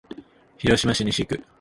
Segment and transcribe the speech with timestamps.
[0.57, 1.43] 広島市西区